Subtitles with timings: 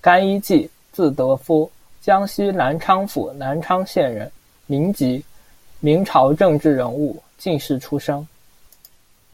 [0.00, 4.32] 甘一骥，字德夫，江西南昌府南昌县人，
[4.64, 5.22] 民籍，
[5.80, 8.26] 明朝政治人物、进士出身。